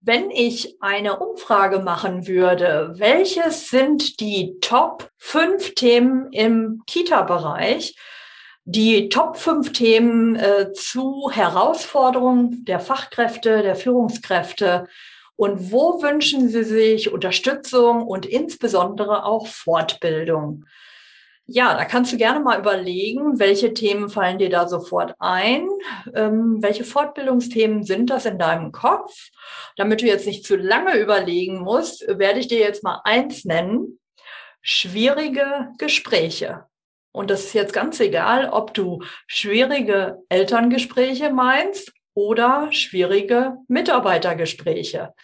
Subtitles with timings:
[0.00, 7.96] Wenn ich eine Umfrage machen würde, welches sind die Top 5 Themen im Kita-Bereich,
[8.64, 14.86] die Top 5 Themen äh, zu Herausforderungen der Fachkräfte, der Führungskräfte
[15.38, 20.64] und wo wünschen Sie sich Unterstützung und insbesondere auch Fortbildung?
[21.50, 25.66] Ja, da kannst du gerne mal überlegen, welche Themen fallen dir da sofort ein?
[26.14, 29.30] Ähm, welche Fortbildungsthemen sind das in deinem Kopf?
[29.76, 33.98] Damit du jetzt nicht zu lange überlegen musst, werde ich dir jetzt mal eins nennen.
[34.60, 36.66] Schwierige Gespräche.
[37.12, 45.14] Und das ist jetzt ganz egal, ob du schwierige Elterngespräche meinst oder schwierige Mitarbeitergespräche.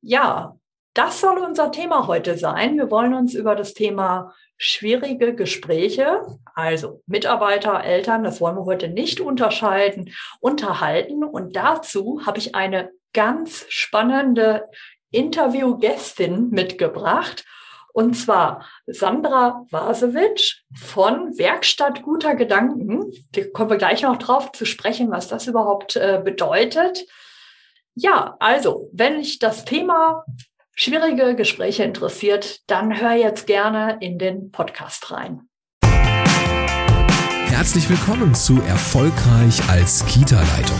[0.00, 0.56] Ja,
[0.94, 2.76] das soll unser Thema heute sein.
[2.76, 4.32] Wir wollen uns über das Thema
[4.62, 6.20] schwierige Gespräche,
[6.54, 11.24] also Mitarbeiter, Eltern, das wollen wir heute nicht unterscheiden, unterhalten.
[11.24, 14.68] Und dazu habe ich eine ganz spannende
[15.10, 17.46] Interviewgästin mitgebracht.
[17.94, 23.10] Und zwar Sandra Vasewitsch von Werkstatt guter Gedanken.
[23.32, 27.06] Da kommen wir gleich noch drauf zu sprechen, was das überhaupt äh, bedeutet.
[27.94, 30.24] Ja, also, wenn ich das Thema
[30.80, 35.42] schwierige Gespräche interessiert, dann hör jetzt gerne in den Podcast rein.
[37.48, 40.78] Herzlich willkommen zu Erfolgreich als Kita-Leitung.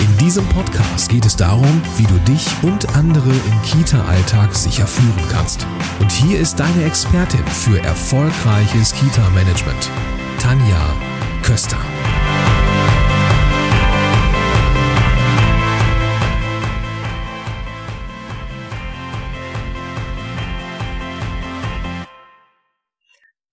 [0.00, 5.28] In diesem Podcast geht es darum, wie du dich und andere im Kita-Alltag sicher führen
[5.32, 5.66] kannst.
[6.00, 9.90] Und hier ist deine Expertin für erfolgreiches Kita-Management,
[10.40, 10.94] Tanja
[11.42, 11.78] Köster.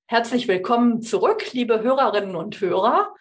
[0.07, 3.15] Herzlich willkommen zurück, liebe Hörerinnen und Hörer.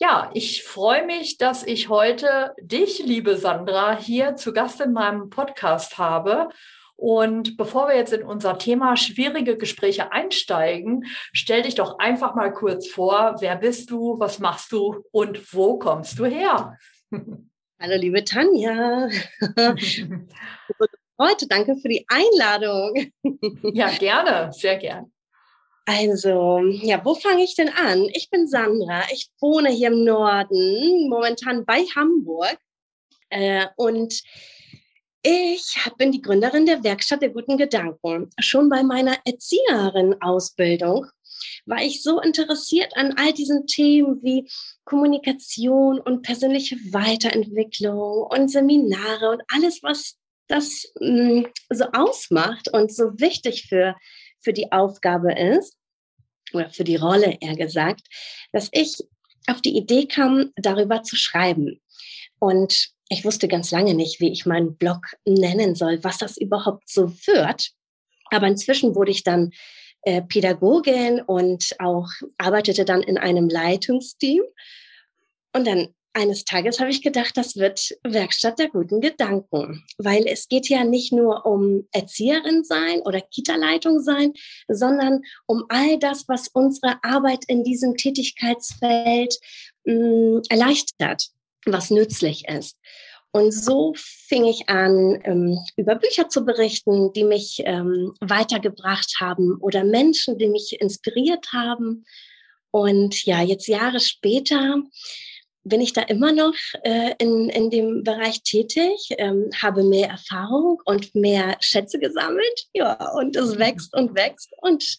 [0.00, 5.30] Ja, ich freue mich, dass ich heute dich, liebe Sandra, hier zu Gast in meinem
[5.30, 6.48] Podcast habe.
[6.96, 12.52] Und bevor wir jetzt in unser Thema schwierige Gespräche einsteigen, stell dich doch einfach mal
[12.52, 16.76] kurz vor, wer bist du, was machst du und wo kommst du her?
[17.80, 19.08] Hallo, liebe Tanja.
[21.20, 23.12] Heute danke für die Einladung.
[23.72, 25.12] Ja, gerne, sehr gern.
[25.88, 28.10] Also, ja, wo fange ich denn an?
[28.12, 32.58] Ich bin Sandra, ich wohne hier im Norden, momentan bei Hamburg.
[33.30, 34.22] Äh, und
[35.22, 38.28] ich bin die Gründerin der Werkstatt der guten Gedanken.
[38.38, 41.06] Schon bei meiner Erzieherin-Ausbildung
[41.64, 44.46] war ich so interessiert an all diesen Themen wie
[44.84, 50.18] Kommunikation und persönliche Weiterentwicklung und Seminare und alles, was
[50.48, 53.96] das mh, mm, so ausmacht und so wichtig für,
[54.48, 55.76] für die Aufgabe ist
[56.54, 58.00] oder für die Rolle eher gesagt,
[58.50, 58.96] dass ich
[59.46, 61.82] auf die Idee kam, darüber zu schreiben.
[62.38, 66.88] Und ich wusste ganz lange nicht, wie ich meinen Blog nennen soll, was das überhaupt
[66.88, 67.72] so wird.
[68.30, 69.50] Aber inzwischen wurde ich dann
[70.00, 72.08] äh, Pädagogin und auch
[72.38, 74.44] arbeitete dann in einem Leitungsteam.
[75.52, 80.48] Und dann eines Tages habe ich gedacht, das wird Werkstatt der guten Gedanken, weil es
[80.48, 84.32] geht ja nicht nur um Erzieherin sein oder Kita-Leitung sein,
[84.68, 89.38] sondern um all das, was unsere Arbeit in diesem Tätigkeitsfeld
[89.84, 91.28] mh, mm, erleichtert,
[91.66, 92.76] was nützlich ist.
[93.30, 99.58] Und so fing ich an, ähm, über Bücher zu berichten, die mich ähm, weitergebracht haben
[99.60, 102.06] oder Menschen, die mich inspiriert haben.
[102.70, 104.82] Und ja, jetzt Jahre später
[105.64, 110.80] bin ich da immer noch äh, in, in dem Bereich tätig, ähm, habe mehr Erfahrung
[110.84, 112.66] und mehr Schätze gesammelt.
[112.72, 113.58] Ja, und es mhm.
[113.58, 114.98] wächst und wächst und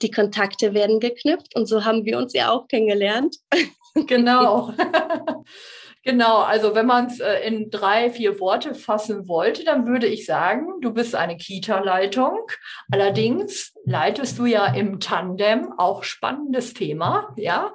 [0.00, 3.36] die Kontakte werden geknüpft und so haben wir uns ja auch kennengelernt.
[3.94, 4.72] Genau.
[6.04, 10.26] Genau, also wenn man es äh, in drei, vier Worte fassen wollte, dann würde ich
[10.26, 12.40] sagen, du bist eine Kita-Leitung.
[12.90, 17.72] Allerdings leitest du ja im Tandem, auch spannendes Thema, ja.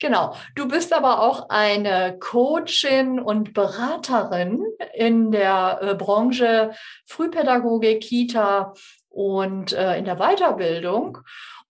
[0.00, 0.34] Genau.
[0.54, 6.72] Du bist aber auch eine Coachin und Beraterin in der äh, Branche
[7.04, 8.72] Frühpädagogik, Kita
[9.10, 11.18] und äh, in der Weiterbildung.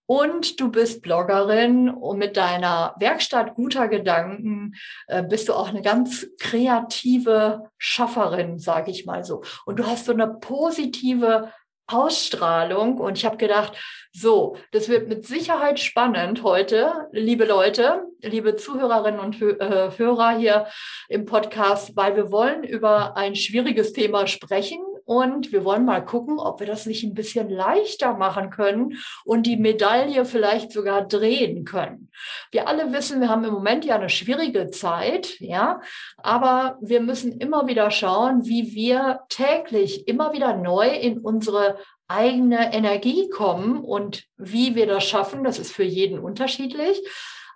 [0.07, 4.73] Und du bist Bloggerin und mit deiner Werkstatt guter Gedanken
[5.07, 9.43] äh, bist du auch eine ganz kreative Schafferin, sage ich mal so.
[9.65, 11.51] Und du hast so eine positive
[11.87, 12.99] Ausstrahlung.
[12.99, 13.73] Und ich habe gedacht,
[14.13, 20.67] so, das wird mit Sicherheit spannend heute, liebe Leute, liebe Zuhörerinnen und äh, Hörer hier
[21.09, 26.37] im Podcast, weil wir wollen über ein schwieriges Thema sprechen und wir wollen mal gucken,
[26.37, 31.63] ob wir das nicht ein bisschen leichter machen können und die Medaille vielleicht sogar drehen
[31.63, 32.11] können.
[32.51, 35.79] Wir alle wissen, wir haben im Moment ja eine schwierige Zeit, ja,
[36.17, 41.77] aber wir müssen immer wieder schauen, wie wir täglich immer wieder neu in unsere
[42.09, 47.01] eigene Energie kommen und wie wir das schaffen, das ist für jeden unterschiedlich.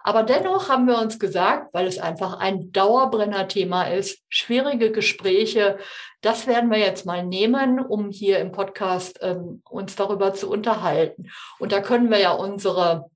[0.04, 5.78] Aber dennoch haben wir uns gesagt, weil es einfach ein Dauerbrenner-Thema ist, schwierige Gespräche,
[6.22, 11.30] das werden wir jetzt mal nehmen, um hier im Podcast ähm, uns darüber zu unterhalten.
[11.60, 13.10] Und da können wir ja unsere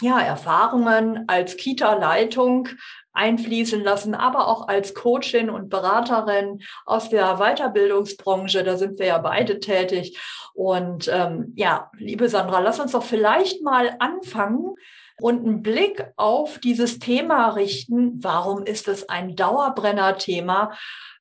[0.00, 2.68] ja, Erfahrungen als Kita-Leitung
[3.12, 8.62] einfließen lassen, aber auch als Coachin und Beraterin aus der Weiterbildungsbranche.
[8.62, 10.20] Da sind wir ja beide tätig.
[10.52, 14.74] Und ähm, ja, liebe Sandra, lass uns doch vielleicht mal anfangen
[15.20, 18.22] und einen Blick auf dieses Thema richten.
[18.22, 20.72] Warum ist es ein Dauerbrenner-Thema?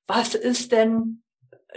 [0.08, 1.24] Was ist denn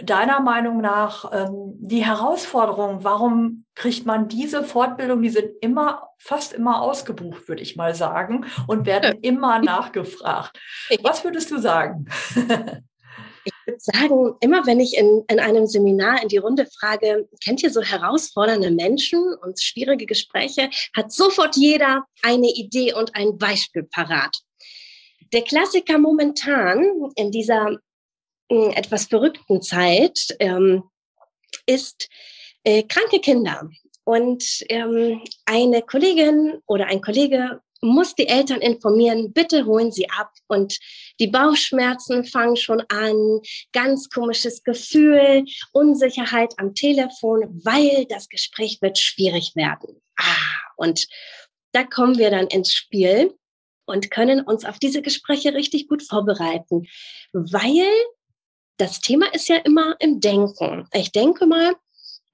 [0.01, 3.03] deiner Meinung nach ähm, die Herausforderung?
[3.03, 5.21] Warum kriegt man diese Fortbildung?
[5.21, 10.59] Die sind immer, fast immer ausgebucht, würde ich mal sagen, und werden immer nachgefragt.
[11.01, 12.05] Was würdest du sagen?
[13.77, 17.81] Sagen, immer wenn ich in, in einem Seminar in die Runde frage, kennt ihr so
[17.81, 24.35] herausfordernde Menschen und schwierige Gespräche, hat sofort jeder eine Idee und ein Beispiel parat.
[25.31, 27.77] Der Klassiker momentan in dieser
[28.49, 30.83] äh, etwas verrückten Zeit ähm,
[31.65, 32.09] ist
[32.63, 33.69] äh, kranke Kinder.
[34.03, 40.31] Und ähm, eine Kollegin oder ein Kollege muss die Eltern informieren, bitte holen sie ab.
[40.47, 40.77] Und
[41.19, 43.39] die Bauchschmerzen fangen schon an,
[43.73, 50.01] ganz komisches Gefühl, Unsicherheit am Telefon, weil das Gespräch wird schwierig werden.
[50.17, 51.07] Ah, und
[51.71, 53.33] da kommen wir dann ins Spiel
[53.85, 56.87] und können uns auf diese Gespräche richtig gut vorbereiten,
[57.33, 57.89] weil
[58.77, 60.87] das Thema ist ja immer im Denken.
[60.93, 61.75] Ich denke mal,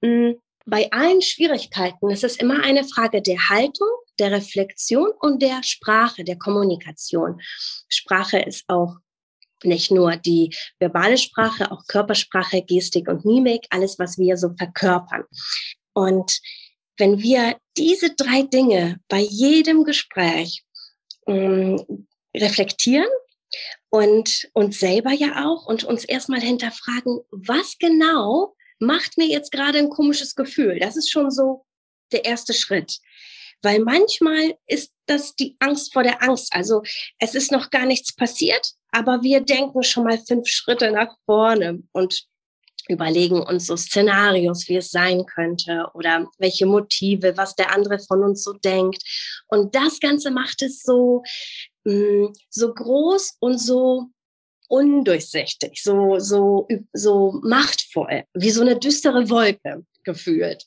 [0.02, 3.88] hm, bei allen Schwierigkeiten ist es immer eine Frage der Haltung,
[4.18, 7.40] der Reflexion und der Sprache, der Kommunikation.
[7.88, 8.96] Sprache ist auch
[9.64, 15.24] nicht nur die verbale Sprache, auch Körpersprache, Gestik und Mimik, alles, was wir so verkörpern.
[15.94, 16.40] Und
[16.98, 20.64] wenn wir diese drei Dinge bei jedem Gespräch
[21.26, 23.08] ähm, reflektieren
[23.90, 29.78] und uns selber ja auch und uns erstmal hinterfragen, was genau macht mir jetzt gerade
[29.78, 30.78] ein komisches Gefühl?
[30.78, 31.64] Das ist schon so
[32.12, 32.98] der erste Schritt.
[33.62, 36.52] Weil manchmal ist das die Angst vor der Angst.
[36.52, 36.82] Also
[37.18, 41.82] es ist noch gar nichts passiert, aber wir denken schon mal fünf Schritte nach vorne
[41.92, 42.26] und
[42.88, 48.22] überlegen uns so Szenarios, wie es sein könnte oder welche Motive, was der andere von
[48.22, 49.02] uns so denkt.
[49.48, 51.22] Und das Ganze macht es so,
[51.84, 54.06] mm, so groß und so
[54.68, 60.64] undurchsichtig, so, so, so machtvoll, wie so eine düstere Wolke gefühlt.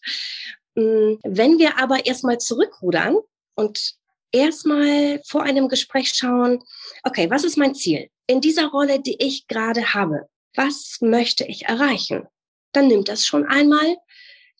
[0.75, 3.17] Mm, wenn wir aber erstmal zurückrudern
[3.55, 3.93] und
[4.31, 6.63] erstmal vor einem Gespräch schauen,
[7.03, 10.27] okay, was ist mein Ziel in dieser Rolle, die ich gerade habe?
[10.55, 12.27] Was möchte ich erreichen?
[12.73, 13.97] Dann nimmt das schon einmal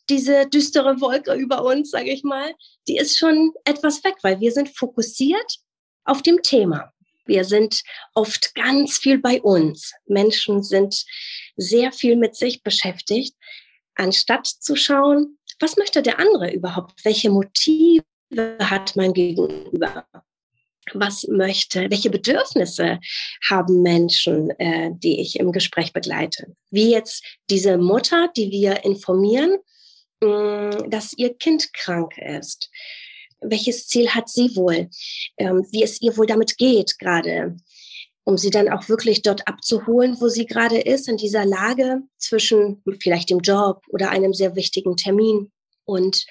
[0.10, 2.54] diese düstere Wolke über uns, sage ich mal,
[2.88, 5.60] die ist schon etwas weg, weil wir sind fokussiert
[6.04, 6.92] auf dem Thema.
[7.26, 7.84] Wir sind
[8.16, 9.94] oft ganz viel bei uns.
[10.08, 11.06] Menschen sind
[11.56, 13.36] sehr viel mit sich beschäftigt,
[13.94, 17.04] anstatt zu schauen, was möchte der andere überhaupt?
[17.04, 18.04] Welche Motive
[18.60, 20.06] hat mein Gegenüber?
[20.94, 23.00] Was möchte, welche Bedürfnisse
[23.50, 26.56] haben Menschen, äh, die ich im Gespräch begleite?
[26.72, 29.58] Wie jetzt diese Mutter, die wir informieren,
[30.22, 32.70] mh, mm, dass ihr Kind krank ist
[33.42, 34.90] welches Ziel hat sie wohl,
[35.38, 37.58] ähm, wie es ihr wohl damit geht gerade,
[38.24, 42.84] um sie dann auch wirklich dort abzuholen, wo sie gerade ist, in dieser Lage zwischen
[43.00, 45.52] vielleicht dem Job oder einem sehr wichtigen Termin.
[45.90, 46.28] Und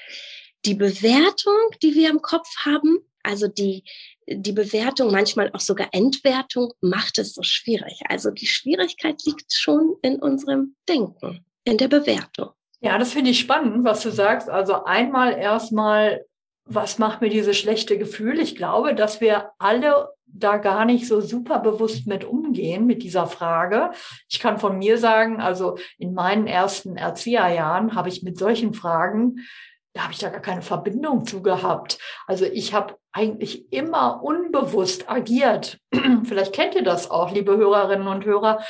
[0.64, 3.82] die Bewertung, die wir im Kopf haben, also die,
[4.28, 7.98] die Bewertung, manchmal auch sogar Entwertung, macht es so schwierig.
[8.08, 12.50] Also die Schwierigkeit liegt schon in unserem Denken, in der Bewertung.
[12.80, 14.48] Ja, das finde ich spannend, was du sagst.
[14.48, 16.24] Also einmal erstmal
[16.68, 18.38] was macht mir dieses schlechte Gefühl?
[18.38, 23.26] Ich glaube, dass wir alle da gar nicht so super bewusst mit umgehen, mit dieser
[23.26, 23.90] Frage.
[24.28, 29.46] Ich kann von mir sagen, also in meinen ersten Erzieherjahren habe ich mit solchen Fragen,
[29.94, 31.98] da habe ich da gar keine Verbindung zu gehabt.
[32.26, 35.80] Also ich habe eigentlich immer unbewusst agiert.
[36.24, 38.62] Vielleicht kennt ihr das auch, liebe Hörerinnen und Hörer.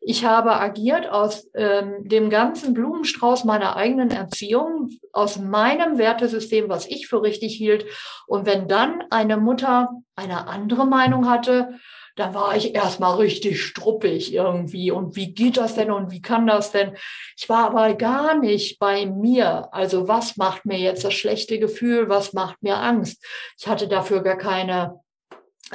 [0.00, 6.86] Ich habe agiert aus ähm, dem ganzen Blumenstrauß meiner eigenen Erziehung, aus meinem Wertesystem, was
[6.86, 7.84] ich für richtig hielt.
[8.26, 11.78] Und wenn dann eine Mutter eine andere Meinung hatte,
[12.18, 14.90] da war ich erstmal richtig struppig irgendwie.
[14.90, 16.96] Und wie geht das denn und wie kann das denn?
[17.36, 19.68] Ich war aber gar nicht bei mir.
[19.72, 22.08] Also was macht mir jetzt das schlechte Gefühl?
[22.08, 23.24] Was macht mir Angst?
[23.56, 25.00] Ich hatte dafür gar keine,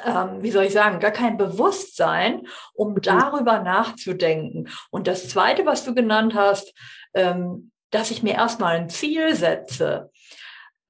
[0.05, 3.01] ähm, wie soll ich sagen, gar kein Bewusstsein, um mhm.
[3.01, 4.69] darüber nachzudenken.
[4.89, 6.73] Und das Zweite, was du genannt hast,
[7.13, 10.09] ähm, dass ich mir erstmal ein Ziel setze.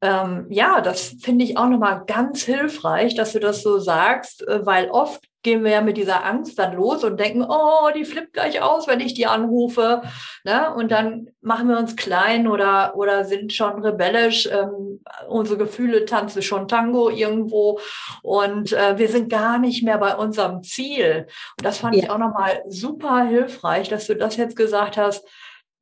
[0.02, 4.66] Ähm, ja, das finde ich auch nochmal ganz hilfreich, dass du das so sagst, äh,
[4.66, 8.34] weil oft gehen wir ja mit dieser Angst dann los und denken, oh, die flippt
[8.34, 10.02] gleich aus, wenn ich die anrufe.
[10.46, 10.74] Ne?
[10.74, 14.48] Und dann machen wir uns klein oder, oder sind schon rebellisch.
[14.48, 17.80] Ähm, unsere Gefühle tanzen schon Tango irgendwo
[18.22, 21.28] und äh, wir sind gar nicht mehr bei unserem Ziel.
[21.60, 22.04] Und das fand ja.
[22.04, 25.28] ich auch nochmal super hilfreich, dass du das jetzt gesagt hast.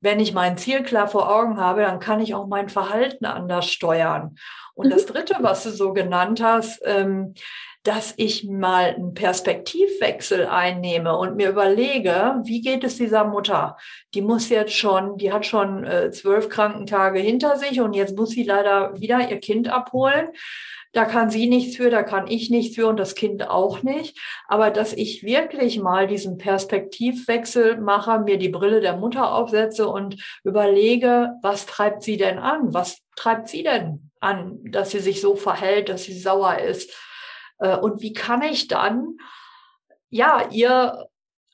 [0.03, 3.67] Wenn ich mein Ziel klar vor Augen habe, dann kann ich auch mein Verhalten anders
[3.67, 4.35] steuern.
[4.73, 4.91] Und mhm.
[4.91, 7.35] das Dritte, was du so genannt hast, ähm,
[7.83, 13.77] dass ich mal einen Perspektivwechsel einnehme und mir überlege, wie geht es dieser Mutter?
[14.13, 18.29] Die muss jetzt schon, die hat schon äh, zwölf Krankentage hinter sich und jetzt muss
[18.29, 20.29] sie leider wieder ihr Kind abholen.
[20.93, 24.19] Da kann sie nichts für, da kann ich nichts für und das Kind auch nicht.
[24.47, 30.21] Aber dass ich wirklich mal diesen Perspektivwechsel mache, mir die Brille der Mutter aufsetze und
[30.43, 32.73] überlege, was treibt sie denn an?
[32.73, 36.91] Was treibt sie denn an, dass sie sich so verhält, dass sie sauer ist?
[37.61, 39.17] Äh, und wie kann ich dann,
[40.09, 41.07] ja, ihr,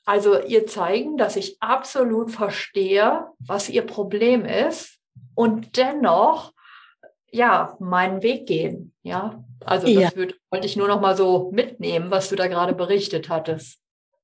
[0.04, 4.98] also ihr zeigen, dass ich absolut verstehe, was ihr Problem ist
[5.34, 6.52] und dennoch,
[7.30, 8.94] ja, meinen Weg gehen.
[9.02, 10.16] Ja, also das ja.
[10.16, 13.78] Würd, wollte ich nur noch mal so mitnehmen, was du da gerade berichtet hattest.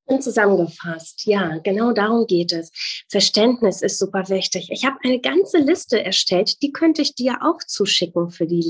[0.07, 2.71] Und zusammengefasst, ja, genau darum geht es.
[3.11, 4.69] Verständnis ist super wichtig.
[4.71, 8.61] Ich habe eine ganze Liste erstellt, die könnte ich dir auch zuschicken für die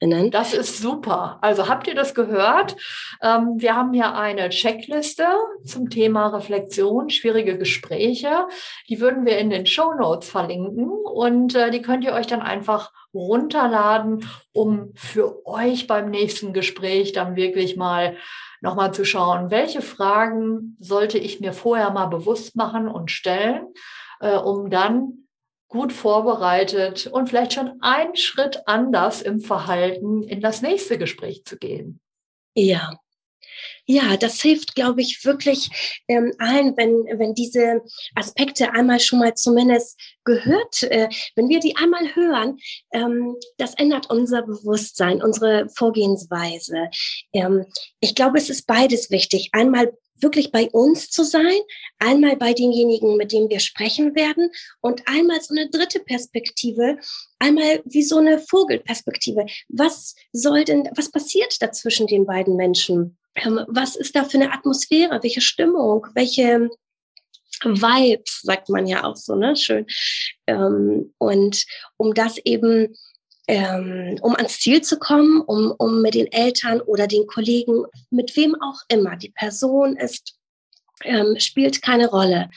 [0.00, 0.30] Leserinnen.
[0.30, 1.38] Das ist super.
[1.40, 2.76] Also habt ihr das gehört?
[3.22, 5.26] Ähm, wir haben hier eine Checkliste
[5.64, 8.46] zum Thema Reflexion, schwierige Gespräche.
[8.88, 12.42] Die würden wir in den Show Notes verlinken und äh, die könnt ihr euch dann
[12.42, 18.16] einfach runterladen, um für euch beim nächsten Gespräch dann wirklich mal
[18.60, 23.66] nochmal zu schauen, welche Fragen sollte ich mir vorher mal bewusst machen und stellen,
[24.20, 25.25] äh, um dann
[25.68, 31.58] gut vorbereitet und vielleicht schon einen Schritt anders im Verhalten in das nächste Gespräch zu
[31.58, 32.00] gehen.
[32.54, 32.98] Ja,
[33.86, 37.82] ja, das hilft, glaube ich, wirklich ähm, allen, wenn, wenn diese
[38.14, 42.58] Aspekte einmal schon mal zumindest gehört, äh, wenn wir die einmal hören,
[42.92, 46.90] ähm, das ändert unser Bewusstsein, unsere Vorgehensweise.
[47.32, 47.66] Ähm,
[48.00, 49.50] ich glaube, es ist beides wichtig.
[49.52, 51.58] Einmal wirklich bei uns zu sein,
[51.98, 56.98] einmal bei denjenigen, mit denen wir sprechen werden und einmal so eine dritte Perspektive,
[57.38, 59.46] einmal wie so eine Vogelperspektive.
[59.68, 63.18] Was soll denn, was passiert da zwischen den beiden Menschen?
[63.36, 66.70] Ähm, was ist da für eine Atmosphäre, welche Stimmung, welche
[67.62, 69.56] Vibes, sagt man ja auch so, ne?
[69.56, 69.86] Schön.
[70.46, 71.64] Ähm, und
[71.96, 72.94] um das eben,
[73.48, 78.36] ähm, um ans Ziel zu kommen, um, um mit den Eltern oder den Kollegen, mit
[78.36, 80.36] wem auch immer, die Person ist,
[81.04, 82.48] ähm, spielt keine Rolle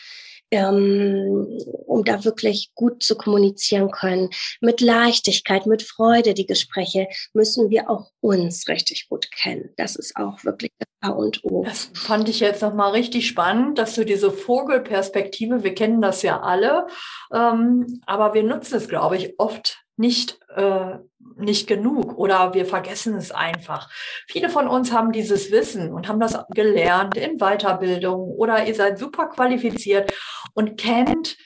[0.52, 4.30] ähm, um da wirklich gut zu kommunizieren können.
[4.62, 9.70] Mit Leichtigkeit, mit Freude die Gespräche müssen wir auch uns richtig gut kennen.
[9.78, 11.64] Das ist auch wirklich A und O.
[11.64, 16.42] Das fand ich jetzt nochmal richtig spannend, dass du diese Vogelperspektive, wir kennen das ja
[16.42, 16.88] alle,
[17.34, 20.98] ähm, aber wir nutzen es, glaube ich, oft nicht, äh,
[21.36, 23.92] nicht genug oder wir vergessen es einfach.
[24.28, 28.98] Viele von uns haben dieses Wissen und haben das gelernt in Weiterbildung oder ihr seid
[28.98, 30.14] super qualifiziert
[30.54, 31.38] und kennt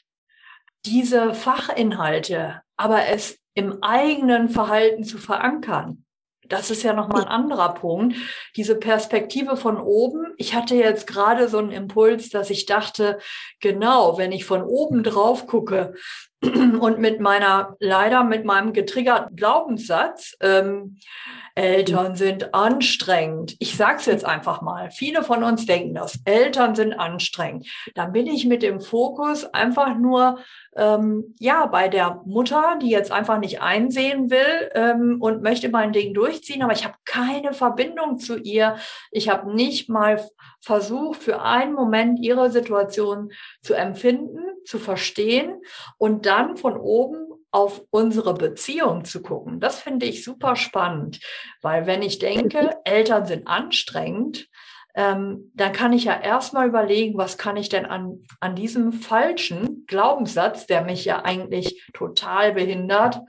[0.86, 6.06] diese Fachinhalte, aber es im eigenen Verhalten zu verankern.
[6.48, 8.16] Das ist ja nochmal ein anderer Punkt.
[8.56, 10.34] Diese Perspektive von oben.
[10.38, 13.18] Ich hatte jetzt gerade so einen Impuls, dass ich dachte,
[13.62, 15.94] genau, wenn ich von oben drauf gucke,
[16.80, 20.98] und mit meiner, leider mit meinem getriggerten Glaubenssatz, ähm,
[21.56, 23.56] Eltern sind anstrengend.
[23.60, 24.90] Ich sag's jetzt einfach mal.
[24.90, 26.20] Viele von uns denken das.
[26.26, 27.68] Eltern sind anstrengend.
[27.94, 30.40] Dann bin ich mit dem Fokus einfach nur
[30.76, 35.94] ähm, ja bei der Mutter, die jetzt einfach nicht einsehen will ähm, und möchte mein
[35.94, 38.78] Ding durchziehen, aber ich habe keine Verbindung zu ihr.
[39.12, 40.24] Ich habe nicht mal
[40.62, 45.62] versucht, für einen Moment ihre Situation zu empfinden, zu verstehen
[45.98, 49.60] und dann von oben auf unsere Beziehung zu gucken.
[49.60, 51.20] Das finde ich super spannend,
[51.62, 54.50] weil wenn ich denke, Eltern sind anstrengend,
[54.96, 59.86] ähm, dann kann ich ja erstmal überlegen, was kann ich denn an, an diesem falschen
[59.88, 63.22] Glaubenssatz, der mich ja eigentlich total behindert,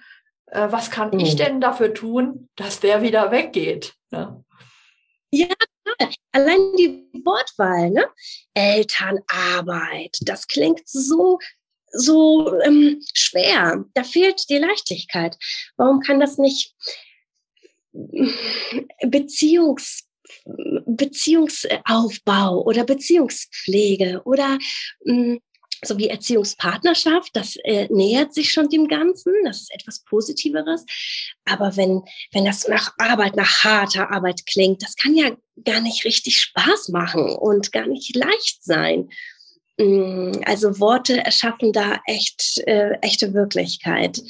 [0.46, 1.20] äh, was kann mhm.
[1.20, 3.94] ich denn dafür tun, dass der wieder weggeht?
[4.10, 4.44] Ne?
[5.30, 5.48] Ja.
[6.32, 8.06] Allein die Wortwahl, ne?
[8.54, 11.38] Elternarbeit, das klingt so
[11.96, 13.84] so ähm, schwer.
[13.94, 15.36] Da fehlt die Leichtigkeit.
[15.76, 16.74] Warum kann das nicht
[19.06, 20.08] Beziehungs
[20.86, 24.58] Beziehungsaufbau oder Beziehungspflege oder
[25.04, 25.38] mh,
[25.86, 30.84] so wie Erziehungspartnerschaft, das äh, nähert sich schon dem Ganzen, das ist etwas Positiveres.
[31.44, 32.02] Aber wenn,
[32.32, 35.30] wenn das nach Arbeit, nach harter Arbeit klingt, das kann ja
[35.64, 39.08] gar nicht richtig Spaß machen und gar nicht leicht sein.
[39.76, 44.22] Also Worte erschaffen da echt äh, echte Wirklichkeit.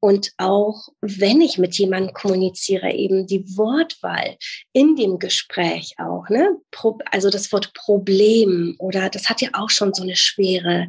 [0.00, 4.36] Und auch wenn ich mit jemandem kommuniziere, eben die Wortwahl
[4.72, 6.56] in dem Gespräch auch, ne?
[7.10, 10.88] Also das Wort Problem oder das hat ja auch schon so eine Schwere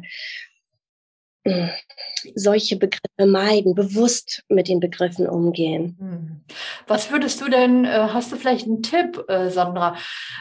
[2.34, 5.96] solche Begriffe meiden, bewusst mit den Begriffen umgehen.
[5.98, 6.40] Hm.
[6.86, 9.96] Was würdest du denn, äh, hast du vielleicht einen Tipp, äh, Sandra,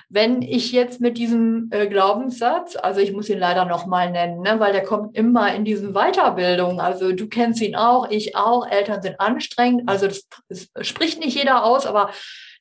[0.09, 4.59] wenn ich jetzt mit diesem äh, Glaubenssatz, also ich muss ihn leider nochmal nennen, ne,
[4.59, 9.01] weil der kommt immer in diesen Weiterbildungen, also du kennst ihn auch, ich auch, Eltern
[9.01, 12.11] sind anstrengend, also das, das spricht nicht jeder aus, aber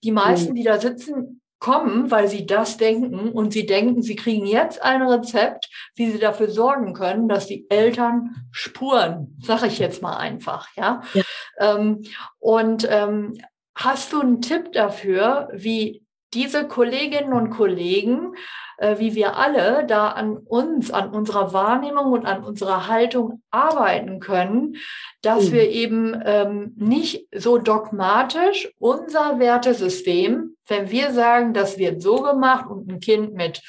[0.03, 0.55] die meisten, hm.
[0.55, 5.03] die da sitzen, kommen, weil sie das denken und sie denken, sie kriegen jetzt ein
[5.03, 10.69] Rezept, wie sie dafür sorgen können, dass die Eltern spuren, sage ich jetzt mal einfach,
[10.77, 11.03] ja.
[11.13, 11.23] ja.
[11.59, 12.03] Ähm,
[12.39, 13.35] und ähm,
[13.75, 16.03] hast du einen Tipp dafür, wie
[16.33, 18.35] diese Kolleginnen und Kollegen,
[18.81, 24.21] äh, wie wir alle da an uns, an unserer Wahrnehmung und an unserer Haltung arbeiten
[24.21, 24.77] können,
[25.23, 25.53] dass mhm.
[25.53, 32.71] wir eben ähm, nicht so dogmatisch unser Wertesystem, wenn wir sagen, das wird so gemacht
[32.71, 33.61] und ein Kind mit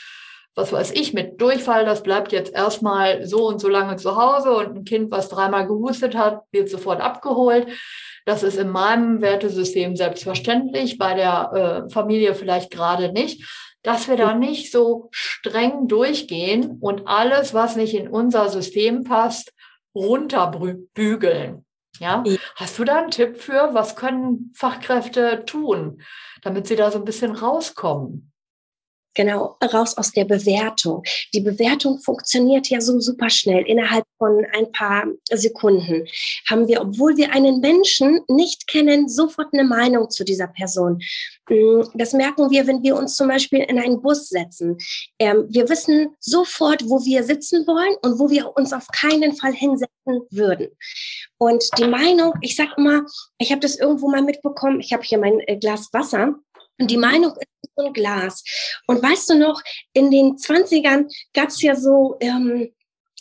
[0.53, 4.51] was weiß ich, mit Durchfall, das bleibt jetzt erstmal so und so lange zu Hause
[4.51, 7.67] und ein Kind, was dreimal gehustet hat, wird sofort abgeholt.
[8.25, 13.45] Das ist in meinem Wertesystem selbstverständlich, bei der äh, Familie vielleicht gerade nicht,
[13.83, 19.53] dass wir da nicht so streng durchgehen und alles, was nicht in unser System passt,
[19.95, 21.65] runterbügeln.
[21.99, 22.23] Ja?
[22.55, 26.01] Hast du da einen Tipp für, was können Fachkräfte tun,
[26.41, 28.30] damit sie da so ein bisschen rauskommen?
[29.13, 31.03] Genau, raus aus der Bewertung.
[31.33, 33.63] Die Bewertung funktioniert ja so super schnell.
[33.67, 36.07] Innerhalb von ein paar Sekunden
[36.49, 41.01] haben wir, obwohl wir einen Menschen nicht kennen, sofort eine Meinung zu dieser Person.
[41.49, 44.77] Mm, das merken wir, wenn wir uns zum Beispiel in einen Bus setzen.
[45.19, 49.53] Ähm, wir wissen sofort, wo wir sitzen wollen und wo wir uns auf keinen Fall
[49.53, 50.69] hinsetzen würden.
[51.37, 53.05] Und die Meinung, ich sag immer,
[53.39, 56.35] ich habe das irgendwo mal mitbekommen, ich habe hier mein äh, Glas Wasser
[56.81, 58.43] und die Meinung ist so ein Glas.
[58.87, 59.61] Und weißt du noch,
[59.93, 62.73] in den 20ern gab es ja so, ähm,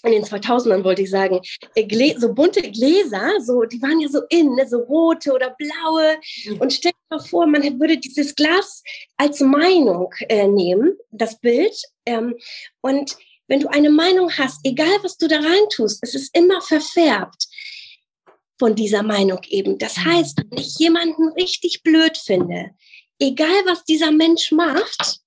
[0.02, 1.40] in den 2000ern wollte ich sagen,
[1.74, 6.16] äh, so bunte Gläser, so, die waren ja so in, ne, so rote oder blaue.
[6.58, 8.82] Und stell dir mal vor, man würde dieses Glas
[9.18, 11.76] als Meinung äh, nehmen, das Bild.
[12.06, 12.34] Ähm,
[12.80, 16.62] und wenn du eine Meinung hast, egal was du da rein tust, es ist immer
[16.62, 17.46] verfärbt
[18.58, 19.76] von dieser Meinung eben.
[19.76, 20.04] Das mhm.
[20.04, 22.70] heißt, wenn ich jemanden richtig blöd finde,
[23.20, 25.20] egal was dieser Mensch macht,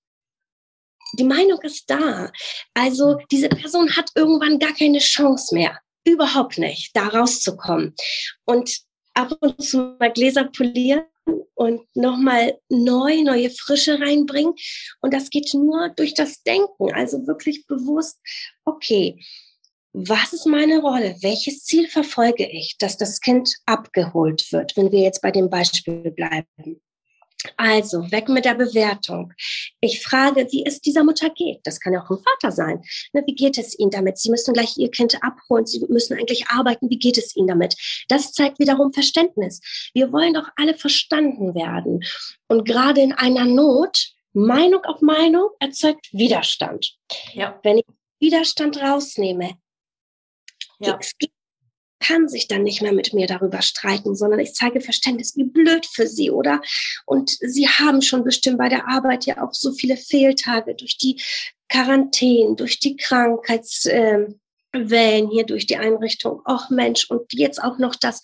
[1.14, 2.32] die Meinung ist da.
[2.74, 5.80] Also diese Person hat irgendwann gar keine Chance mehr.
[6.06, 7.96] Überhaupt nicht, da rauszukommen.
[8.46, 8.80] Und
[9.14, 11.06] ab und zu mal Gläser polieren
[11.54, 14.54] und nochmal neu, neue Frische reinbringen.
[15.02, 16.92] Und das geht nur durch das Denken.
[16.94, 18.20] Also wirklich bewusst,
[18.66, 19.24] okay,
[19.94, 21.16] was ist meine Rolle?
[21.22, 26.10] Welches Ziel verfolge ich, dass das Kind abgeholt wird, wenn wir jetzt bei dem Beispiel
[26.12, 26.82] bleiben?
[27.58, 29.34] Also, weg mit der Bewertung.
[29.82, 31.60] Ich frage, wie es dieser Mutter geht.
[31.64, 32.82] Das kann ja auch ein Vater sein.
[33.14, 34.18] Ne, wie geht es Ihnen damit?
[34.18, 35.66] Sie müssen gleich Ihr Kind abholen.
[35.66, 36.90] Sie müssen eigentlich arbeiten.
[36.90, 37.76] Wie geht es Ihnen damit?
[38.08, 39.62] Das zeigt wiederum Verständnis.
[39.94, 42.04] Wir wollen doch alle verstanden werden.
[42.48, 46.98] Und gerade in einer Not, Meinung auf Meinung erzeugt Widerstand.
[47.34, 47.60] Ja.
[47.64, 47.86] Wenn ich
[48.20, 49.58] Widerstand rausnehme,
[50.80, 50.98] ja.
[51.00, 51.32] es geht
[52.04, 55.86] kann sich dann nicht mehr mit mir darüber streiten, sondern ich zeige Verständnis, wie blöd
[55.86, 56.62] für sie, oder?
[57.06, 61.22] Und sie haben schon bestimmt bei der Arbeit ja auch so viele Fehltage durch die
[61.70, 64.40] Quarantäne, durch die Krankheitswellen
[65.32, 66.42] hier durch die Einrichtung.
[66.48, 68.22] Och Mensch, und jetzt auch noch das.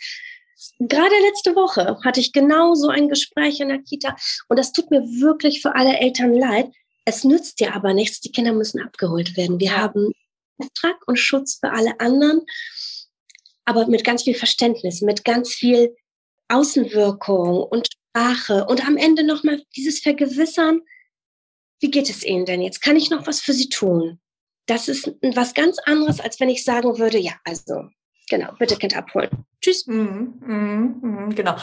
[0.79, 4.15] Gerade letzte Woche hatte ich genau so ein Gespräch in der Kita
[4.49, 6.69] und das tut mir wirklich für alle Eltern leid.
[7.05, 9.59] Es nützt dir aber nichts, die Kinder müssen abgeholt werden.
[9.59, 10.11] Wir haben
[10.59, 12.41] Auftrag und Schutz für alle anderen
[13.69, 15.95] aber mit ganz viel Verständnis, mit ganz viel
[16.47, 20.81] Außenwirkung und Sprache und am Ende nochmal dieses Vergewissern,
[21.79, 22.81] wie geht es Ihnen denn jetzt?
[22.81, 24.19] Kann ich noch was für Sie tun?
[24.65, 27.89] Das ist was ganz anderes, als wenn ich sagen würde, ja, also
[28.29, 29.29] genau, bitte Kind abholen.
[29.61, 29.87] Tschüss.
[29.87, 31.55] Mhm, mhm, mhm, genau,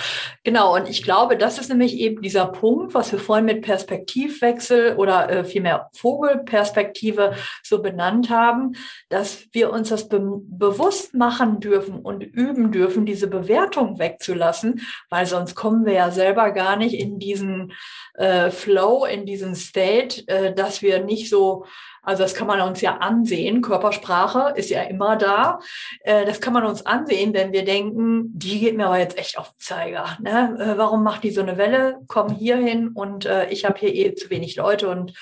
[0.44, 0.74] genau.
[0.74, 5.30] Und ich glaube, das ist nämlich eben dieser Punkt, was wir vorhin mit Perspektivwechsel oder
[5.30, 8.76] äh, vielmehr Vogelperspektive so benannt haben,
[9.08, 15.24] dass wir uns das be bewusst machen dürfen und üben dürfen, diese Bewertung wegzulassen, weil
[15.24, 17.72] sonst kommen wir ja selber gar nicht in diesen
[18.14, 21.64] äh, Flow, in diesen State, äh, dass wir nicht so
[22.06, 23.62] also das kann man uns ja ansehen.
[23.62, 25.58] Körpersprache ist ja immer da.
[26.00, 29.36] Äh, das kann man uns ansehen, wenn wir denken, die geht mir aber jetzt echt
[29.36, 30.16] auf den Zeiger.
[30.20, 30.56] Ne?
[30.58, 31.98] Äh, warum macht die so eine Welle?
[32.06, 35.14] Komm hier hin und äh, ich habe hier eh zu wenig Leute und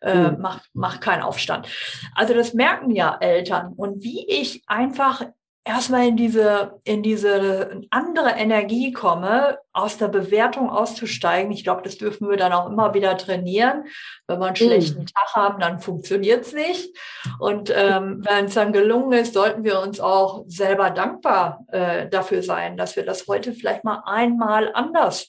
[0.00, 0.36] äh, mhm.
[0.40, 1.68] mach, mach keinen Aufstand.
[2.14, 3.74] Also das merken ja Eltern.
[3.76, 5.22] Und wie ich einfach
[5.64, 11.52] erstmal in diese, in diese andere Energie komme, aus der Bewertung auszusteigen.
[11.52, 13.84] Ich glaube, das dürfen wir dann auch immer wieder trainieren.
[14.26, 14.56] Wenn wir einen mhm.
[14.56, 16.96] schlechten Tag haben, dann funktioniert es nicht.
[17.38, 22.42] Und ähm, wenn es dann gelungen ist, sollten wir uns auch selber dankbar äh, dafür
[22.42, 25.28] sein, dass wir das heute vielleicht mal einmal anders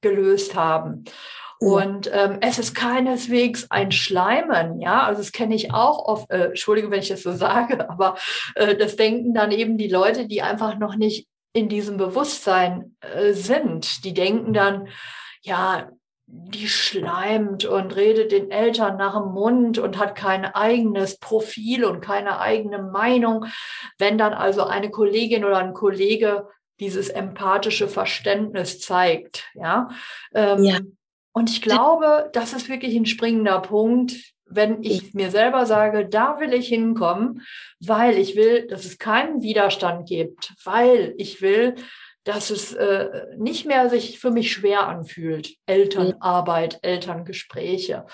[0.00, 1.04] gelöst haben.
[1.62, 6.46] Und ähm, es ist keineswegs ein Schleimen, ja, also das kenne ich auch oft, äh,
[6.46, 8.16] Entschuldigung, wenn ich das so sage, aber
[8.56, 13.32] äh, das denken dann eben die Leute, die einfach noch nicht in diesem Bewusstsein äh,
[13.32, 14.04] sind.
[14.04, 14.88] Die denken dann,
[15.40, 15.88] ja,
[16.26, 22.00] die schleimt und redet den Eltern nach dem Mund und hat kein eigenes Profil und
[22.00, 23.44] keine eigene Meinung.
[23.98, 26.48] Wenn dann also eine Kollegin oder ein Kollege
[26.80, 29.90] dieses empathische Verständnis zeigt, ja,
[30.34, 30.78] ähm, ja
[31.32, 34.14] und ich glaube, das ist wirklich ein springender Punkt,
[34.54, 37.42] wenn ich mir selber sage, da will ich hinkommen,
[37.80, 41.76] weil ich will, dass es keinen Widerstand gibt, weil ich will,
[42.24, 45.56] dass es äh, nicht mehr sich für mich schwer anfühlt.
[45.66, 48.06] Elternarbeit, Elterngespräche.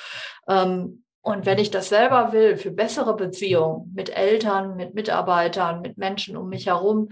[0.48, 5.98] Ähm, und wenn ich das selber will, für bessere Beziehungen mit Eltern, mit Mitarbeitern, mit
[5.98, 7.11] Menschen um mich herum,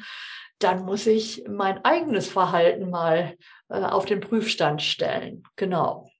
[0.58, 3.36] dann muss ich mein eigenes Verhalten mal
[3.68, 5.42] äh, auf den Prüfstand stellen.
[5.56, 6.10] Genau.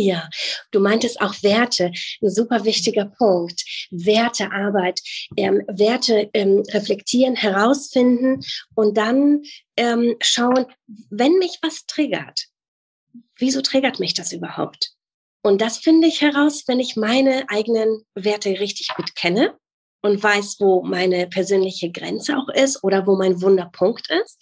[0.00, 0.28] Ja,
[0.70, 1.90] du meintest auch Werte,
[2.22, 3.64] ein super wichtiger Punkt.
[3.90, 5.00] Wertearbeit,
[5.36, 8.40] ähm, Werte ähm, reflektieren, herausfinden
[8.76, 9.42] und dann
[9.76, 10.66] ähm, schauen,
[11.10, 12.46] wenn mich was triggert,
[13.36, 14.92] wieso triggert mich das überhaupt?
[15.42, 19.56] Und das finde ich heraus, wenn ich meine eigenen Werte richtig gut kenne
[20.02, 24.38] und weiß, wo meine persönliche Grenze auch ist oder wo mein Wunderpunkt ist.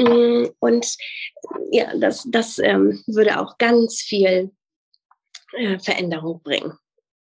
[0.00, 0.96] Mm, und
[1.70, 4.50] ja, das, das ähm, würde auch ganz viel
[5.52, 6.72] äh, Veränderung bringen.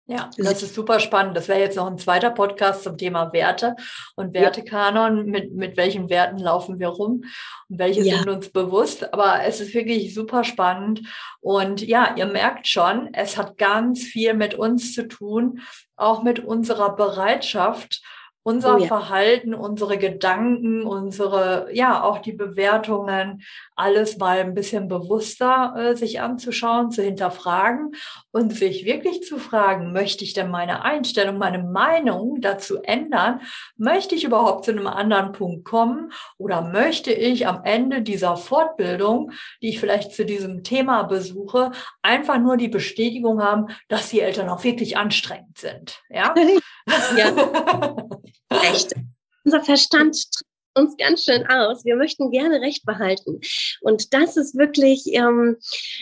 [0.07, 1.35] Ja, das ist super spannend.
[1.35, 3.75] Das wäre jetzt noch ein zweiter Podcast zum Thema Werte
[4.15, 5.25] und Wertekanon.
[5.25, 7.23] Mit, mit welchen Werten laufen wir rum
[7.69, 8.17] und welche ja.
[8.17, 9.11] sind uns bewusst?
[9.13, 11.01] Aber es ist wirklich super spannend.
[11.41, 15.61] Und ja, ihr merkt schon, es hat ganz viel mit uns zu tun,
[15.95, 18.03] auch mit unserer Bereitschaft,
[18.47, 18.85] unser oh ja.
[18.85, 23.41] Verhalten, unsere Gedanken, unsere, ja, auch die Bewertungen,
[23.75, 27.95] alles mal ein bisschen bewusster äh, sich anzuschauen, zu hinterfragen
[28.29, 33.41] und sich wirklich zu fragen, möchte ich denn meine Einstellung, meine Meinung dazu ändern?
[33.77, 36.11] Möchte ich überhaupt zu einem anderen Punkt kommen?
[36.37, 39.31] Oder möchte ich am Ende dieser Fortbildung,
[39.63, 41.71] die ich vielleicht zu diesem Thema besuche,
[42.03, 46.03] einfach nur die Bestätigung haben, dass die Eltern auch wirklich anstrengend sind?
[46.11, 46.35] Ja.
[47.17, 47.95] ja.
[48.51, 48.93] Recht.
[49.43, 50.45] Unser Verstand tritt
[50.77, 51.85] uns ganz schön aus.
[51.85, 53.39] Wir möchten gerne Recht behalten.
[53.81, 55.57] Und das ist wirklich, ähm,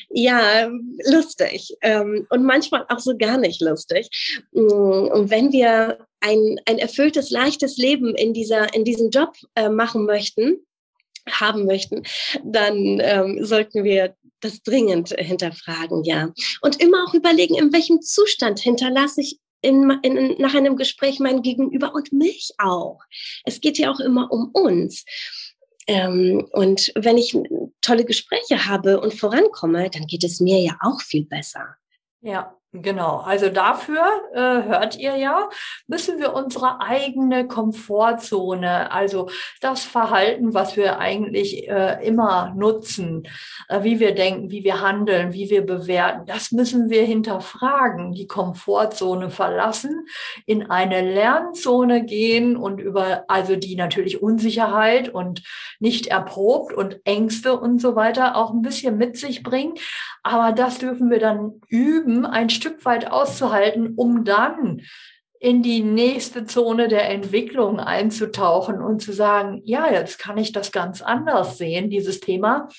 [0.10, 0.70] ja,
[1.06, 1.76] lustig.
[1.82, 4.10] Ähm, und manchmal auch so gar nicht lustig.
[4.52, 9.70] Mm, und wenn wir ein, ein erfülltes, leichtes Leben in dieser, in diesem Job äh,
[9.70, 10.66] machen möchten,
[11.30, 12.04] haben möchten,
[12.44, 16.34] dann ähm, sollten wir das dringend hinterfragen, ja.
[16.62, 21.42] Und immer auch überlegen, in welchem Zustand hinterlasse ich in, in, nach einem Gespräch mein
[21.42, 23.00] Gegenüber und mich auch.
[23.46, 25.06] Es geht ja auch immer um uns.
[25.88, 27.36] Ähm, und wenn ich
[27.82, 31.76] tolle Gespräche habe und vorankomme, dann geht es mir ja auch viel besser.
[32.22, 34.02] Ja, Genau, also dafür
[34.34, 35.48] äh, hört ihr ja,
[35.86, 39.30] müssen wir unsere eigene Komfortzone, also
[39.62, 43.28] das Verhalten, was wir eigentlich äh, immer nutzen,
[43.70, 48.26] äh, wie wir denken, wie wir handeln, wie wir bewerten, das müssen wir hinterfragen, die
[48.26, 50.08] Komfortzone verlassen,
[50.48, 55.44] in eine Lernzone gehen und über, also die natürlich Unsicherheit und
[55.80, 59.76] nicht erprobt und Ängste und so weiter auch ein bisschen mit sich bringen.
[60.24, 64.82] Aber das dürfen wir dann üben, ein Stück weit auszuhalten, um dann
[65.40, 70.72] in die nächste Zone der Entwicklung einzutauchen und zu sagen, ja, jetzt kann ich das
[70.72, 72.70] ganz anders sehen, dieses Thema.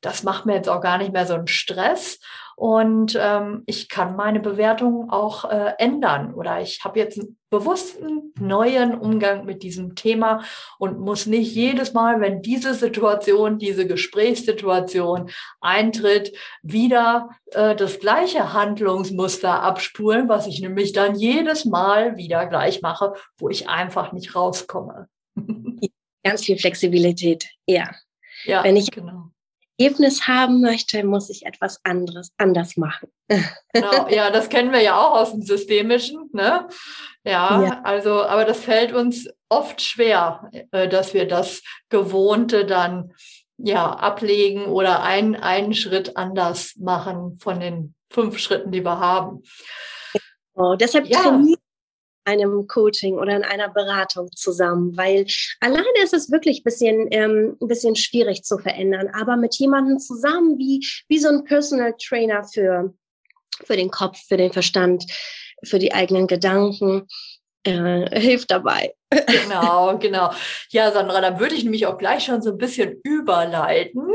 [0.00, 2.20] Das macht mir jetzt auch gar nicht mehr so einen Stress.
[2.56, 8.32] Und ähm, ich kann meine Bewertung auch äh, ändern oder ich habe jetzt einen bewussten
[8.38, 10.44] neuen Umgang mit diesem Thema
[10.78, 18.52] und muss nicht jedes Mal, wenn diese Situation, diese Gesprächssituation eintritt, wieder äh, das gleiche
[18.52, 24.34] Handlungsmuster abspulen, was ich nämlich dann jedes Mal wieder gleich mache, wo ich einfach nicht
[24.34, 25.08] rauskomme.
[26.24, 27.90] Ganz viel Flexibilität, ja.
[28.44, 29.30] Ja, wenn ich genau.
[29.78, 33.08] Ergebnis haben möchte, muss ich etwas anderes anders machen.
[33.72, 36.68] Genau, ja, das kennen wir ja auch aus dem Systemischen, ne?
[37.24, 43.14] Ja, ja, also, aber das fällt uns oft schwer, äh, dass wir das Gewohnte dann
[43.56, 49.42] ja ablegen oder einen, einen Schritt anders machen von den fünf Schritten, die wir haben.
[50.54, 51.22] Genau, deshalb ja.
[51.22, 51.63] trainieren
[52.24, 55.26] einem Coaching oder in einer Beratung zusammen, weil
[55.60, 59.98] alleine ist es wirklich ein bisschen, ähm, ein bisschen schwierig zu verändern, aber mit jemandem
[59.98, 62.94] zusammen, wie, wie so ein Personal Trainer für,
[63.64, 65.04] für den Kopf, für den Verstand,
[65.62, 67.06] für die eigenen Gedanken,
[67.64, 68.94] äh, hilft dabei.
[69.26, 70.30] Genau, genau.
[70.70, 74.06] Ja, Sandra, dann würde ich nämlich auch gleich schon so ein bisschen überleiten.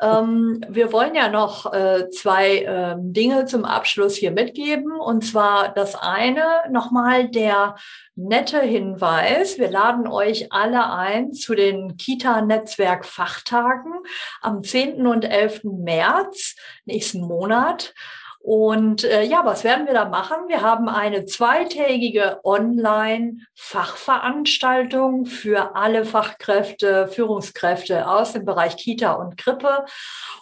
[0.00, 4.92] Ähm, wir wollen ja noch äh, zwei ähm, Dinge zum Abschluss hier mitgeben.
[4.92, 7.76] Und zwar das eine nochmal der
[8.14, 9.58] nette Hinweis.
[9.58, 13.92] Wir laden euch alle ein zu den Kita-Netzwerk-Fachtagen
[14.40, 15.06] am 10.
[15.06, 15.62] und 11.
[15.64, 17.94] März nächsten Monat.
[18.42, 20.48] Und äh, ja, was werden wir da machen?
[20.48, 29.84] Wir haben eine zweitägige Online-Fachveranstaltung für alle Fachkräfte, Führungskräfte aus dem Bereich Kita und Krippe.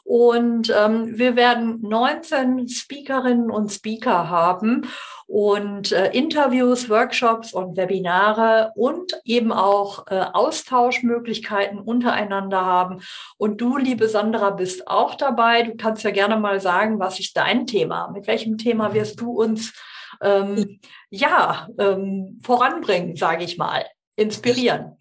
[0.02, 4.88] Und ähm, wir werden 19 Speakerinnen und Speaker haben
[5.30, 13.00] und äh, Interviews, Workshops und Webinare und eben auch äh, Austauschmöglichkeiten untereinander haben.
[13.38, 15.62] Und du, liebe Sandra, bist auch dabei.
[15.62, 18.10] Du kannst ja gerne mal sagen, was ist dein Thema?
[18.12, 19.72] Mit welchem Thema wirst du uns
[20.20, 23.84] ähm, ja ähm, voranbringen, sage ich mal,
[24.16, 24.96] inspirieren?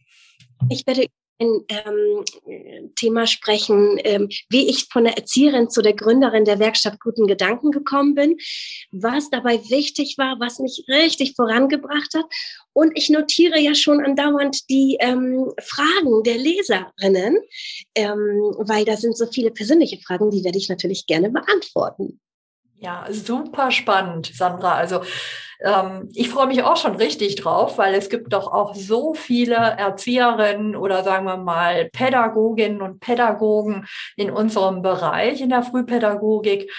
[0.69, 1.07] Ich werde
[1.39, 6.99] ein ähm, Thema sprechen, ähm, wie ich von der Erzieherin zu der Gründerin der Werkstatt
[6.99, 8.37] Guten Gedanken gekommen bin,
[8.91, 12.25] was dabei wichtig war, was mich richtig vorangebracht hat.
[12.73, 17.37] Und ich notiere ja schon andauernd die ähm, Fragen der Leserinnen,
[17.95, 22.19] ähm, weil da sind so viele persönliche Fragen, die werde ich natürlich gerne beantworten.
[22.81, 24.75] Ja, super spannend, Sandra.
[24.75, 25.01] Also
[25.61, 29.55] ähm, ich freue mich auch schon richtig drauf, weil es gibt doch auch so viele
[29.55, 36.71] Erzieherinnen oder sagen wir mal Pädagoginnen und Pädagogen in unserem Bereich in der Frühpädagogik,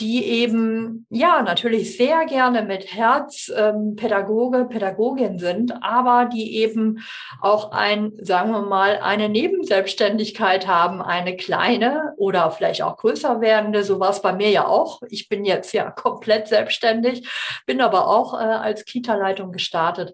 [0.00, 6.98] die eben ja natürlich sehr gerne mit Herz ähm, Pädagoge, Pädagogin sind, aber die eben
[7.40, 13.84] auch ein, sagen wir mal, eine Nebenselbstständigkeit haben, eine kleine oder vielleicht auch größer werdende.
[13.84, 15.00] So war es bei mir ja auch.
[15.10, 17.28] Ich bin jetzt ja komplett selbstständig,
[17.64, 20.12] bin aber auch äh, als Kita-Leitung gestartet.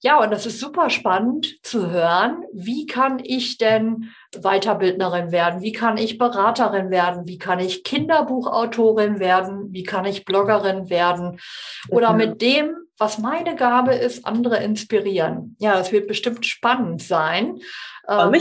[0.00, 2.44] Ja, und das ist super spannend zu hören.
[2.52, 5.60] Wie kann ich denn Weiterbildnerin werden?
[5.60, 7.26] Wie kann ich Beraterin werden?
[7.26, 9.72] Wie kann ich Kinderbuchautorin werden?
[9.72, 11.40] Wie kann ich Bloggerin werden?
[11.88, 15.56] Oder mit dem, was meine Gabe ist, andere inspirieren.
[15.58, 17.58] Ja, es wird bestimmt spannend sein.
[18.08, 18.34] Ähm,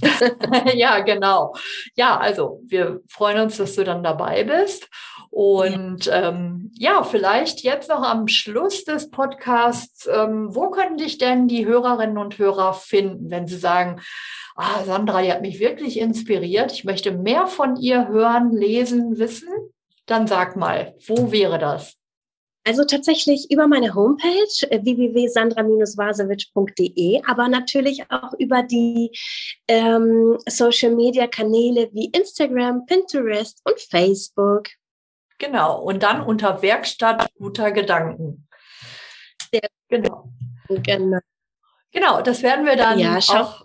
[0.74, 1.54] ja, genau.
[1.94, 4.88] Ja, also wir freuen uns, dass du dann dabei bist.
[5.30, 6.28] Und ja.
[6.28, 11.66] Ähm, ja, vielleicht jetzt noch am Schluss des Podcasts, ähm, wo können dich denn die
[11.66, 14.00] Hörerinnen und Hörer finden, wenn sie sagen,
[14.56, 19.48] ah, Sandra, die hat mich wirklich inspiriert, ich möchte mehr von ihr hören, lesen, wissen?
[20.06, 21.98] Dann sag mal, wo wäre das?
[22.68, 29.10] Also tatsächlich über meine Homepage äh, www.sandra-vasewitsch.de, aber natürlich auch über die
[29.68, 34.64] ähm, Social-Media-Kanäle wie Instagram, Pinterest und Facebook.
[35.38, 35.80] Genau.
[35.80, 38.46] Und dann unter Werkstatt guter Gedanken.
[39.50, 40.30] Sehr genau.
[40.68, 41.20] Genau.
[41.90, 43.64] Genau, das werden wir dann ja, auch.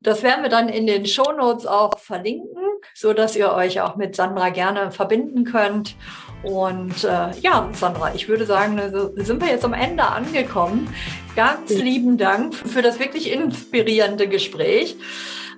[0.00, 2.62] Das werden wir dann in den Shownotes auch verlinken,
[2.94, 5.96] so dass ihr euch auch mit Sandra gerne verbinden könnt.
[6.42, 8.80] Und äh, ja, Sandra, ich würde sagen,
[9.16, 10.94] sind wir jetzt am Ende angekommen.
[11.34, 14.96] Ganz lieben Dank für das wirklich inspirierende Gespräch.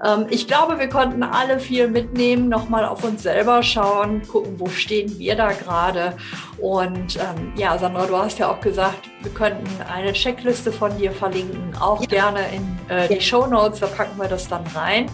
[0.04, 4.68] Ähm, ich glaube, wir konnten alle viel mitnehmen, nochmal auf uns selber schauen, gucken, wo
[4.68, 6.14] stehen wir da gerade.
[6.58, 11.12] Und ähm, ja, Sandra, du hast ja auch gesagt, wir könnten eine Checkliste von dir
[11.12, 12.06] verlinken, auch ja.
[12.06, 13.20] gerne in äh, die ja.
[13.20, 15.06] Show Notes, da packen wir das dann rein.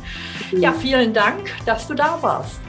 [0.53, 0.61] Mhm.
[0.61, 2.61] Ja, vielen Dank, dass du da warst.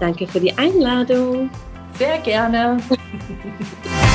[0.00, 1.50] Danke für die Einladung.
[1.98, 2.78] Sehr gerne.